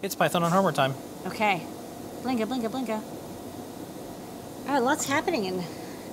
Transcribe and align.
It's 0.00 0.14
Python 0.14 0.44
on 0.44 0.52
hardware 0.52 0.72
time. 0.72 0.94
Okay. 1.26 1.62
Blinka, 2.22 2.46
blinka, 2.46 2.68
blinka. 2.68 3.02
All 4.66 4.74
right, 4.74 4.82
lots 4.82 5.06
happening 5.06 5.44
in 5.44 5.64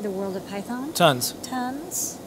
the 0.01 0.09
world 0.09 0.35
of 0.35 0.47
Python. 0.47 0.92
Tons. 0.93 1.33
Tons. 1.43 2.18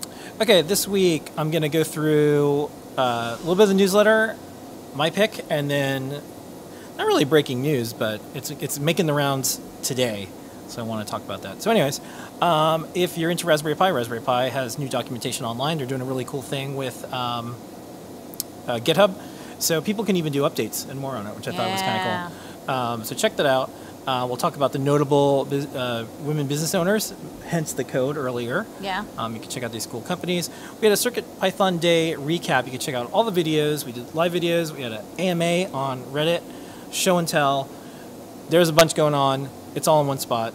Okay, 0.40 0.62
this 0.62 0.86
week 0.86 1.30
I'm 1.36 1.50
going 1.50 1.62
to 1.62 1.68
go 1.68 1.82
through 1.82 2.70
uh, 2.96 3.34
a 3.34 3.38
little 3.38 3.56
bit 3.56 3.64
of 3.64 3.68
the 3.70 3.74
newsletter, 3.74 4.36
my 4.94 5.10
pick, 5.10 5.44
and 5.50 5.68
then 5.68 6.22
not 6.96 7.06
really 7.08 7.24
breaking 7.24 7.60
news, 7.60 7.92
but 7.92 8.20
it's 8.34 8.50
it's 8.50 8.78
making 8.78 9.06
the 9.06 9.14
rounds 9.14 9.60
today. 9.82 10.28
So 10.68 10.80
I 10.80 10.86
want 10.86 11.04
to 11.04 11.10
talk 11.10 11.24
about 11.24 11.42
that. 11.42 11.60
So, 11.60 11.72
anyways, 11.72 12.00
um, 12.40 12.86
if 12.94 13.18
you're 13.18 13.30
into 13.32 13.46
Raspberry 13.46 13.74
Pi, 13.74 13.90
Raspberry 13.90 14.20
Pi 14.20 14.48
has 14.50 14.78
new 14.78 14.88
documentation 14.88 15.44
online. 15.44 15.78
They're 15.78 15.86
doing 15.88 16.02
a 16.02 16.04
really 16.04 16.24
cool 16.24 16.42
thing 16.42 16.76
with 16.76 17.10
um, 17.12 17.56
uh, 18.68 18.78
GitHub, 18.78 19.14
so 19.58 19.80
people 19.80 20.04
can 20.04 20.16
even 20.16 20.32
do 20.32 20.42
updates 20.42 20.88
and 20.88 20.98
more 20.98 21.16
on 21.16 21.26
it, 21.26 21.34
which 21.36 21.48
I 21.48 21.52
thought 21.52 21.70
was 21.70 21.80
kind 21.82 21.98
of 21.98 22.32
cool. 22.32 22.74
Um, 22.74 23.04
so 23.04 23.14
check 23.14 23.36
that 23.36 23.46
out. 23.46 23.70
Uh, 24.06 24.24
we'll 24.26 24.38
talk 24.38 24.56
about 24.56 24.72
the 24.72 24.78
notable 24.78 25.46
uh, 25.74 26.06
women 26.20 26.46
business 26.46 26.74
owners, 26.74 27.12
hence 27.46 27.74
the 27.74 27.84
code 27.84 28.16
earlier. 28.16 28.64
Yeah. 28.80 29.04
Um, 29.18 29.34
you 29.34 29.40
can 29.40 29.50
check 29.50 29.62
out 29.62 29.70
these 29.70 29.84
cool 29.84 30.00
companies. 30.00 30.48
We 30.80 30.86
had 30.86 30.92
a 30.92 30.96
Circuit 30.96 31.26
Python 31.38 31.76
Day 31.76 32.14
recap. 32.16 32.64
You 32.64 32.70
can 32.70 32.80
check 32.80 32.94
out 32.94 33.12
all 33.12 33.24
the 33.30 33.44
videos. 33.44 33.84
We 33.84 33.92
did 33.92 34.14
live 34.14 34.32
videos. 34.32 34.74
We 34.74 34.80
had 34.80 34.92
an 34.92 35.04
AMA 35.18 35.70
on 35.74 36.04
Reddit, 36.04 36.42
show 36.90 37.18
and 37.18 37.28
tell. 37.28 37.68
There's 38.48 38.70
a 38.70 38.72
bunch 38.72 38.94
going 38.94 39.12
on. 39.12 39.50
It's 39.74 39.86
all 39.86 40.00
in 40.00 40.06
one 40.06 40.18
spot. 40.18 40.54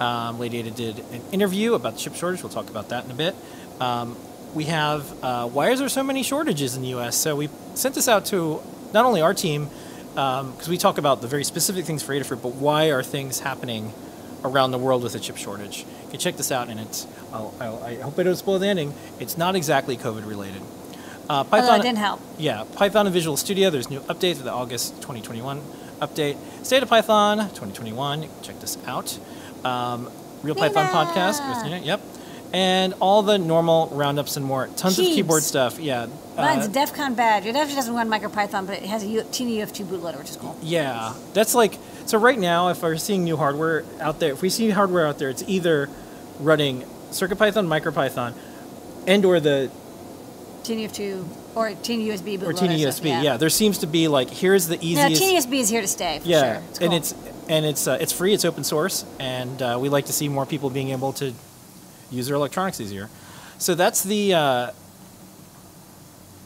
Um, 0.00 0.38
Lady 0.38 0.58
Ada 0.60 0.70
did 0.70 0.98
an 0.98 1.20
interview 1.30 1.74
about 1.74 1.94
the 1.94 1.98
chip 2.00 2.14
shortage. 2.14 2.42
We'll 2.42 2.52
talk 2.52 2.70
about 2.70 2.88
that 2.88 3.04
in 3.04 3.10
a 3.10 3.14
bit. 3.14 3.34
Um, 3.80 4.16
we 4.54 4.64
have 4.64 5.12
uh, 5.22 5.48
why 5.48 5.70
is 5.70 5.80
there 5.80 5.88
so 5.88 6.02
many 6.02 6.22
shortages 6.22 6.76
in 6.76 6.82
the 6.82 6.88
U.S. 6.88 7.16
So 7.16 7.36
we 7.36 7.48
sent 7.74 7.94
this 7.94 8.08
out 8.08 8.26
to 8.26 8.60
not 8.92 9.04
only 9.04 9.20
our 9.20 9.34
team 9.34 9.68
because 10.14 10.68
we 10.68 10.78
talk 10.78 10.98
about 10.98 11.20
the 11.20 11.26
very 11.28 11.44
specific 11.44 11.84
things 11.84 12.02
for 12.02 12.14
Adafruit, 12.14 12.40
but 12.40 12.54
why 12.54 12.90
are 12.90 13.02
things 13.02 13.40
happening 13.40 13.92
around 14.44 14.70
the 14.70 14.78
world 14.78 15.02
with 15.02 15.14
a 15.16 15.18
chip 15.18 15.36
shortage? 15.36 15.80
You 16.04 16.10
can 16.10 16.20
check 16.20 16.36
this 16.36 16.52
out, 16.52 16.68
and 16.68 16.78
it's. 16.78 17.06
I'll, 17.32 17.52
I'll, 17.60 17.82
I 17.82 17.96
hope 17.96 18.16
I 18.18 18.22
don't 18.22 18.36
spoil 18.36 18.60
the 18.60 18.68
ending. 18.68 18.94
It's 19.18 19.36
not 19.36 19.56
exactly 19.56 19.96
COVID 19.96 20.24
related. 20.26 20.62
Uh, 21.28 21.42
Python. 21.42 21.70
Although 21.70 21.80
it 21.80 21.82
didn't 21.82 21.98
help. 21.98 22.20
Yeah, 22.38 22.64
Python 22.74 23.06
and 23.06 23.12
Visual 23.12 23.36
Studio. 23.36 23.70
There's 23.70 23.90
new 23.90 24.00
updates 24.00 24.36
for 24.36 24.44
the 24.44 24.52
August 24.52 24.94
2021 24.96 25.60
update. 26.00 26.36
State 26.64 26.82
of 26.82 26.88
Python 26.88 27.38
2021. 27.38 28.28
Check 28.42 28.60
this 28.60 28.78
out. 28.86 29.18
Um, 29.64 30.10
Real 30.42 30.54
Python 30.54 30.86
Nina! 30.86 30.94
podcast 30.94 31.48
with 31.48 31.64
Nina. 31.64 31.78
Yep. 31.84 32.00
And 32.54 32.94
all 33.00 33.22
the 33.22 33.36
normal 33.36 33.88
roundups 33.88 34.36
and 34.36 34.46
more. 34.46 34.68
Tons 34.76 34.96
of 34.98 35.04
keyboard 35.04 35.42
stuff. 35.42 35.78
Yeah. 35.80 36.06
Mine's 36.36 36.66
uh, 36.66 36.70
a 36.70 36.72
DEF 36.72 36.94
CON 36.94 37.14
badge. 37.14 37.46
It 37.46 37.56
actually 37.56 37.74
doesn't 37.74 37.94
run 37.94 38.08
MicroPython, 38.08 38.66
but 38.66 38.76
it 38.76 38.84
has 38.84 39.02
a 39.02 39.06
U- 39.06 39.22
TinyUF2 39.22 39.84
bootloader, 39.86 40.18
which 40.18 40.30
is 40.30 40.36
cool. 40.36 40.56
Yeah, 40.62 41.14
that's 41.32 41.54
like 41.54 41.78
so. 42.06 42.16
Right 42.18 42.38
now, 42.38 42.68
if 42.68 42.82
we're 42.82 42.96
seeing 42.96 43.24
new 43.24 43.36
hardware 43.36 43.84
out 44.00 44.20
there, 44.20 44.32
if 44.32 44.40
we 44.42 44.48
see 44.50 44.70
hardware 44.70 45.06
out 45.06 45.18
there, 45.18 45.30
it's 45.30 45.42
either 45.48 45.88
running 46.38 46.82
CircuitPython, 47.10 47.66
MicroPython, 47.66 48.34
and 49.06 49.24
or 49.24 49.40
the 49.40 49.70
TinyUF2 50.62 51.24
or 51.56 51.70
TinyUSB 51.70 52.38
bootloader. 52.38 52.42
or 52.52 52.56
stuff, 52.56 52.70
USB. 52.70 53.22
Yeah. 53.22 53.36
there 53.36 53.50
seems 53.50 53.78
to 53.78 53.86
be 53.86 54.08
like 54.08 54.30
here's 54.30 54.66
the 54.68 54.76
No, 54.76 54.82
easiest. 54.82 55.22
TinyUSB 55.22 55.54
is 55.60 55.68
here 55.68 55.80
to 55.82 55.88
stay. 55.88 56.18
For 56.20 56.28
yeah, 56.28 56.54
sure. 56.60 56.62
It's 56.70 56.78
and 56.80 56.92
it's 56.94 57.14
and 57.48 57.66
it's 57.66 57.86
uh, 57.86 57.98
it's 58.00 58.12
free. 58.12 58.32
It's 58.32 58.44
open 58.44 58.64
source, 58.64 59.04
and 59.18 59.60
uh, 59.60 59.78
we 59.80 59.88
like 59.88 60.06
to 60.06 60.12
see 60.12 60.28
more 60.28 60.46
people 60.46 60.70
being 60.70 60.90
able 60.90 61.12
to 61.14 61.32
use 62.10 62.26
their 62.26 62.36
electronics 62.36 62.80
easier. 62.80 63.08
So 63.58 63.74
that's 63.74 64.02
the 64.02 64.34
uh, 64.34 64.70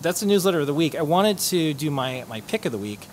that's 0.02 0.20
the 0.20 0.26
newsletter 0.26 0.60
of 0.60 0.66
the 0.66 0.74
week. 0.74 0.94
I 0.94 1.02
wanted 1.02 1.38
to 1.38 1.74
do 1.74 1.90
my 1.90 2.24
my 2.28 2.40
pick 2.42 2.64
of 2.64 2.72
the 2.72 2.78
week, 2.78 3.06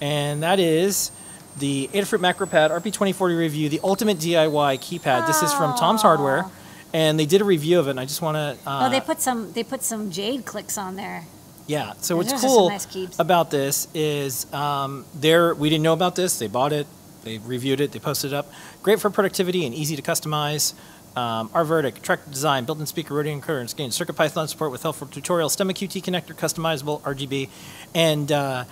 and 0.00 0.42
that 0.42 0.58
is 0.58 1.10
the 1.58 1.88
Adafruit 1.92 2.20
MacroPad 2.20 2.70
RP2040 2.70 3.38
review, 3.38 3.68
the 3.68 3.80
ultimate 3.84 4.18
DIY 4.18 4.78
keypad. 4.78 5.26
This 5.26 5.42
is 5.42 5.52
from 5.52 5.76
Tom's 5.76 6.02
Hardware, 6.02 6.46
and 6.94 7.18
they 7.18 7.26
did 7.26 7.40
a 7.40 7.44
review 7.44 7.78
of 7.78 7.88
it. 7.88 7.90
And 7.90 8.00
I 8.00 8.04
just 8.04 8.22
want 8.22 8.36
to. 8.36 8.68
Uh, 8.68 8.86
oh, 8.86 8.90
they 8.90 9.00
put 9.00 9.20
some 9.20 9.52
they 9.52 9.62
put 9.62 9.82
some 9.82 10.10
jade 10.10 10.44
clicks 10.44 10.78
on 10.78 10.96
there. 10.96 11.24
yeah. 11.66 11.92
So 12.00 12.16
Those 12.16 12.32
what's 12.32 12.42
cool 12.44 12.70
nice 12.70 13.18
about 13.18 13.50
this 13.50 13.86
is 13.94 14.52
um, 14.52 15.04
they're 15.14 15.54
we 15.54 15.68
didn't 15.68 15.82
know 15.84 15.92
about 15.92 16.16
this. 16.16 16.38
They 16.38 16.48
bought 16.48 16.72
it. 16.72 16.86
They 17.22 17.38
reviewed 17.38 17.80
it. 17.80 17.92
They 17.92 18.00
posted 18.00 18.32
it 18.32 18.36
up. 18.36 18.50
Great 18.82 18.98
for 18.98 19.08
productivity 19.10 19.64
and 19.64 19.74
easy 19.74 19.94
to 19.94 20.02
customize. 20.02 20.74
Um, 21.16 21.50
our 21.52 21.64
verdict: 21.64 22.02
track 22.02 22.20
design, 22.30 22.64
built-in 22.64 22.86
speaker, 22.86 23.12
rotating 23.14 23.40
encoder, 23.42 23.60
and 23.60 23.68
skin. 23.70 23.90
Circuit 23.90 24.14
Python 24.14 24.48
support 24.48 24.70
with 24.70 24.82
helpful 24.82 25.06
tutorials. 25.06 25.54
Stemma 25.56 25.72
QT 25.72 26.02
connector, 26.02 26.34
customizable 26.34 27.00
RGB, 27.02 27.50
and 27.94 28.32
uh, 28.32 28.64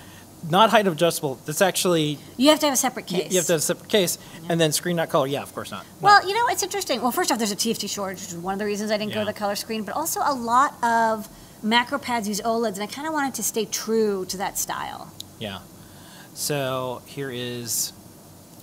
not 0.49 0.71
height 0.71 0.87
adjustable. 0.87 1.39
That's 1.45 1.61
actually 1.61 2.19
You 2.39 2.49
have 2.49 2.59
to 2.61 2.67
have 2.67 2.73
a 2.73 2.79
separate 2.79 3.07
case. 3.07 3.31
you 3.31 3.37
have 3.37 3.47
to 3.47 3.53
have 3.53 3.59
a 3.61 3.63
separate 3.63 3.91
case, 3.91 4.19
and 4.49 4.59
then 4.59 4.73
screen 4.73 4.97
not 4.97 5.11
color. 5.11 5.27
Yeah, 5.27 5.43
of 5.43 5.55
course 5.55 5.71
not. 5.71 5.85
No. 6.01 6.07
Well, 6.07 6.27
you 6.27 6.33
know, 6.35 6.47
it's 6.49 6.63
interesting. 6.63 7.03
Well, 7.03 7.13
first 7.13 7.31
off, 7.31 7.37
there's 7.37 7.53
a 7.53 7.57
TFT 7.57 7.91
shortage, 7.91 8.21
which 8.21 8.29
is 8.31 8.37
one 8.39 8.55
of 8.55 8.59
the 8.59 8.65
reasons 8.65 8.91
I 8.91 8.97
didn't 8.97 9.13
go 9.13 9.21
to 9.21 9.27
the 9.27 9.35
color 9.35 9.55
screen, 9.55 9.83
but 9.85 9.95
also 9.95 10.21
a 10.25 10.33
lot 10.33 10.83
of 10.83 11.29
macro 11.63 11.99
pads 11.99 12.27
use 12.27 12.41
OLEDs, 12.41 12.75
and 12.75 12.83
I 12.83 12.87
kind 12.87 13.07
of 13.07 13.13
wanted 13.13 13.35
to 13.35 13.43
stay 13.43 13.67
true 13.67 14.25
to 14.27 14.39
that 14.39 14.57
style. 14.59 15.13
yeah. 15.39 15.59
So 16.33 17.03
here 17.05 17.31
is 17.31 17.93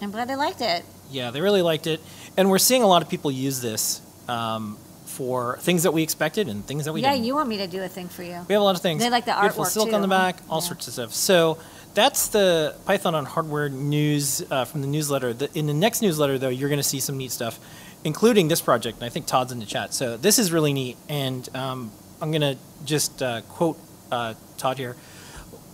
I'm 0.02 0.12
glad 0.12 0.28
they 0.28 0.36
liked 0.36 0.62
it. 0.62 0.84
Yeah, 1.10 1.32
they 1.32 1.42
really 1.42 1.62
liked 1.62 1.88
it, 1.88 2.02
and 2.36 2.50
we're 2.50 2.58
seeing 2.58 2.84
a 2.84 2.88
lot 2.88 3.02
of 3.02 3.10
people 3.10 3.32
use 3.32 3.62
this 3.62 4.02
um, 4.28 4.78
for 5.06 5.58
things 5.62 5.84
that 5.84 5.92
we 5.92 6.04
expected 6.04 6.48
and 6.50 6.66
things 6.66 6.86
that 6.86 6.94
we 6.94 7.02
yeah, 7.02 7.12
didn't. 7.12 7.24
Yeah, 7.24 7.28
you 7.28 7.36
want 7.36 7.50
me 7.50 7.58
to 7.58 7.68
do 7.68 7.82
a 7.82 7.88
thing 7.88 8.10
for 8.10 8.24
you. 8.24 8.46
we 8.48 8.54
have 8.54 8.62
a 8.62 8.66
lot 8.66 8.76
of 8.76 8.82
things. 8.82 9.02
They 9.02 9.10
like 9.10 9.26
the 9.26 9.32
artwork 9.32 9.42
Beautiful 9.42 9.66
silk 9.66 9.90
too, 9.90 9.96
on 9.96 10.02
the 10.02 10.08
back, 10.08 10.38
all 10.50 10.60
Yeah. 10.62 10.68
sorts 10.68 10.88
of 10.88 10.94
stuff. 10.94 11.14
So 11.14 11.58
that's 11.94 12.28
the 12.28 12.76
Python 12.86 13.16
on 13.16 13.26
hardware 13.26 13.70
news 13.70 14.44
uh, 14.52 14.66
from 14.66 14.82
the 14.82 14.88
newsletter. 14.88 15.34
The, 15.34 15.50
in 15.58 15.66
the 15.66 15.74
next 15.74 16.02
newsletter, 16.02 16.38
though, 16.38 16.50
you're 16.50 16.70
going 16.70 16.78
to 16.78 16.84
see 16.84 17.00
some 17.00 17.18
neat 17.18 17.32
stuff, 17.32 17.60
including 18.04 18.50
this 18.50 18.62
project. 18.62 18.98
And 18.98 19.06
I 19.06 19.10
think 19.10 19.26
Todd's 19.26 19.52
in 19.52 19.60
the 19.60 19.66
chat. 19.66 19.94
So 19.94 20.18
this 20.18 20.38
is 20.38 20.52
really 20.52 20.74
neat, 20.74 20.98
and 21.10 21.48
um, 21.56 21.92
I'm 22.22 22.32
going 22.32 22.42
to 22.42 22.58
just 22.86 23.24
uh, 23.24 23.42
quote 23.42 23.80
uh, 24.12 24.36
Todd 24.58 24.78
here. 24.78 24.96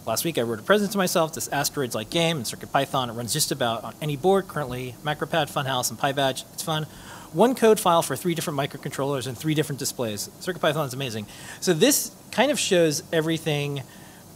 Last 0.06 0.26
week, 0.26 0.38
I 0.38 0.42
wrote 0.42 0.60
a 0.60 0.64
present 0.64 0.92
to 0.92 0.98
myself. 0.98 1.34
This 1.34 1.48
asteroids 1.48 1.96
like 1.96 2.10
game 2.10 2.38
in 2.38 2.44
CircuitPython. 2.44 3.08
It 3.08 3.14
runs 3.14 3.32
just 3.32 3.54
about 3.54 3.86
on 3.86 3.96
any 4.02 4.18
board. 4.18 4.50
Currently, 4.50 4.96
MacroPad, 5.02 5.50
Funhouse, 5.50 5.90
and 5.90 5.98
PyBadge. 5.98 6.44
It's 6.52 6.62
fun. 6.62 6.88
One 7.32 7.56
code 7.56 7.80
file 7.80 8.02
for 8.02 8.18
three 8.18 8.36
different 8.36 8.60
microcontrollers 8.60 9.28
and 9.28 9.38
three 9.38 9.54
different 9.54 9.80
displays. 9.80 10.30
CircuitPython 10.42 10.88
is 10.88 10.94
amazing. 10.94 11.26
So 11.62 11.74
this 11.74 12.12
kind 12.32 12.52
of 12.52 12.60
shows 12.60 13.02
everything 13.14 13.84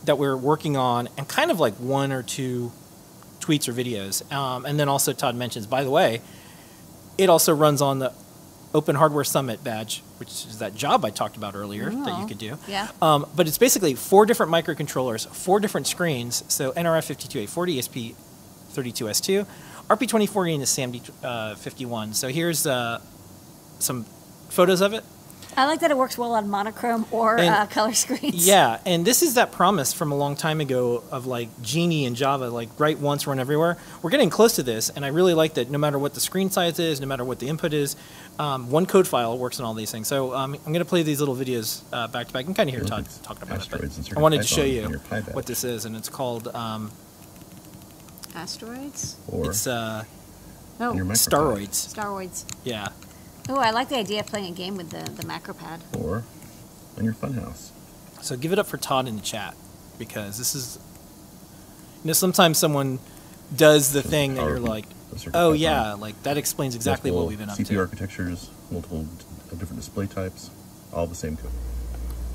that 0.05 0.17
we're 0.17 0.37
working 0.37 0.77
on, 0.77 1.09
and 1.17 1.27
kind 1.27 1.51
of 1.51 1.59
like 1.59 1.73
one 1.73 2.13
or 2.13 2.23
two 2.23 2.71
tweets 3.41 3.67
or 3.67 3.73
videos. 3.73 4.31
Um, 4.31 4.65
and 4.65 4.79
then 4.79 4.87
also 4.87 5.11
Todd 5.11 5.35
mentions, 5.35 5.67
by 5.67 5.83
the 5.83 5.91
way, 5.91 6.21
it 7.17 7.29
also 7.29 7.53
runs 7.53 7.81
on 7.81 7.99
the 7.99 8.13
Open 8.73 8.95
Hardware 8.95 9.23
Summit 9.23 9.63
badge, 9.63 10.03
which 10.17 10.29
is 10.29 10.59
that 10.59 10.75
job 10.75 11.05
I 11.05 11.09
talked 11.09 11.37
about 11.37 11.55
earlier 11.55 11.89
that 11.89 12.17
you 12.17 12.23
Oh. 12.23 12.27
could 12.27 12.37
do. 12.37 12.57
Yeah. 12.67 12.89
Um, 13.01 13.25
but 13.35 13.47
it's 13.47 13.57
basically 13.57 13.95
four 13.95 14.25
different 14.25 14.51
microcontrollers, 14.51 15.27
four 15.27 15.59
different 15.59 15.87
screens. 15.87 16.43
So 16.47 16.73
NRF52840, 16.73 18.15
ESP32S2, 18.75 19.45
RP2040, 19.89 20.53
and 20.53 20.61
the 20.61 20.65
SAMD51. 20.67 22.13
So 22.13 22.27
here's 22.27 22.67
uh, 22.67 22.99
some 23.79 24.05
photos 24.49 24.81
of 24.81 24.93
it. 24.93 25.03
I 25.57 25.65
like 25.65 25.79
that 25.79 25.89
it 25.89 25.97
works 25.97 26.19
well 26.19 26.33
on 26.33 26.49
monochrome 26.49 27.07
or 27.11 27.37
And- 27.37 27.49
uh, 27.49 27.65
color 27.65 27.91
screens. 27.93 28.45
Yeah, 28.47 28.79
and 28.85 29.03
this 29.05 29.23
is 29.23 29.33
that 29.33 29.51
promise 29.51 29.91
from 29.91 30.11
a 30.11 30.15
long 30.15 30.35
time 30.35 30.61
ago 30.61 31.03
of 31.11 31.25
like 31.25 31.49
Genie 31.63 32.05
and 32.05 32.15
Java, 32.15 32.49
like 32.49 32.69
write 32.77 32.99
once, 32.99 33.25
run 33.25 33.39
everywhere. 33.39 33.77
We're 34.03 34.11
getting 34.11 34.29
close 34.29 34.55
to 34.57 34.63
this, 34.63 34.89
and 34.91 35.03
I 35.03 35.07
really 35.07 35.33
like 35.33 35.55
that 35.55 35.71
no 35.71 35.79
matter 35.79 35.97
what 35.97 36.13
the 36.13 36.19
screen 36.19 36.51
size 36.51 36.77
is, 36.77 37.01
no 37.01 37.07
matter 37.07 37.25
what 37.25 37.39
the 37.39 37.47
input 37.49 37.73
is, 37.73 37.95
um, 38.37 38.69
one 38.69 38.85
code 38.85 39.07
file 39.07 39.35
works 39.37 39.59
on 39.59 39.65
all 39.65 39.73
these 39.73 39.89
things. 39.91 40.07
So 40.07 40.35
um, 40.35 40.53
I'm 40.53 40.71
going 40.71 40.75
to 40.75 40.85
play 40.85 41.01
these 41.01 41.19
little 41.19 41.35
videos 41.35 41.81
uh, 41.91 42.07
back 42.07 42.27
to 42.27 42.33
back. 42.33 42.41
You 42.41 42.45
can 42.45 42.53
kind 42.53 42.69
of 42.69 42.75
hear 42.75 42.83
Todd 42.83 42.91
Olympics, 42.93 43.17
talking 43.23 43.41
about 43.43 43.55
it. 43.57 43.61
asteroids, 43.61 43.97
and 43.97 44.09
But 44.09 44.17
I 44.17 44.21
wanted 44.21 44.41
to 44.43 44.47
show 44.47 44.63
you 44.63 44.83
on 44.83 44.91
your 44.91 44.99
PyBadge. 44.99 45.33
what 45.33 45.47
this 45.47 45.63
is, 45.63 45.85
and 45.85 45.95
it's 45.95 46.07
called 46.09 46.49
um, 46.49 46.91
Asteroids? 48.35 49.15
Or 49.27 49.49
it's 49.49 49.65
uh, 49.65 50.03
on 50.79 50.95
your 50.95 51.05
micropad. 51.05 51.29
Staroids. 51.29 51.95
Staroids. 51.95 52.45
Yeah. 52.63 52.89
Oh, 53.49 53.57
I 53.57 53.71
like 53.71 53.89
the 53.89 53.97
idea 53.97 54.19
of 54.19 54.27
playing 54.27 54.53
a 54.53 54.55
game 54.55 54.75
with 54.77 54.89
the, 54.89 55.09
the 55.11 55.25
macro 55.25 55.53
pad. 55.53 55.81
Or 55.97 56.23
on 56.97 57.05
your 57.05 57.13
funhouse. 57.13 57.69
So 58.21 58.35
give 58.35 58.51
it 58.51 58.59
up 58.59 58.67
for 58.67 58.77
Todd 58.77 59.07
in 59.07 59.15
the 59.15 59.21
chat 59.21 59.55
because 59.97 60.37
this 60.37 60.55
is, 60.55 60.79
you 62.03 62.07
know, 62.07 62.13
sometimes 62.13 62.57
someone 62.57 62.99
does 63.55 63.93
the 63.93 64.01
thing 64.01 64.35
that 64.35 64.43
you're 64.45 64.59
like, 64.59 64.85
oh 65.33 65.53
yeah, 65.53 65.93
like 65.93 66.21
that 66.23 66.37
explains 66.37 66.75
exactly 66.75 67.11
what 67.11 67.27
we've 67.27 67.37
been 67.37 67.49
up 67.49 67.57
CPU 67.57 67.67
to. 67.67 67.79
architectures, 67.79 68.49
multiple 68.71 69.05
uh, 69.51 69.55
different 69.55 69.77
display 69.77 70.07
types, 70.07 70.49
all 70.91 71.07
the 71.07 71.15
same 71.15 71.37
code. 71.37 71.51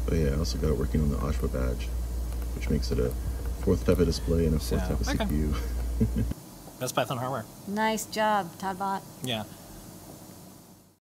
But 0.07 0.15
yeah, 0.15 0.31
I 0.31 0.37
also 0.37 0.59
got 0.59 0.69
it 0.71 0.79
working 0.79 1.01
on 1.03 1.11
the 1.11 1.17
OSHWA 1.17 1.53
badge, 1.53 1.89
which 2.55 2.71
makes 2.71 2.91
it 2.91 2.99
a 2.99 3.11
fourth 3.63 3.85
type 3.85 3.99
of 3.99 4.07
display 4.07 4.47
and 4.47 4.55
a 4.57 4.59
fourth 4.59 4.83
So, 4.83 4.89
type 4.89 5.01
of 5.01 5.09
okay. 5.09 5.25
CPU. 5.25 5.55
That's 6.79 6.93
Python 6.93 7.19
hardware. 7.19 7.45
Nice 7.69 8.07
job, 8.07 8.51
Toddbot. 8.59 9.03
Yeah. 9.23 9.45